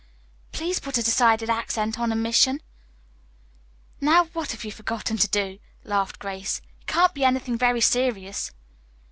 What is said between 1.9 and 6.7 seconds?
on omission." "Now what have you forgotten to do?" laughed Grace.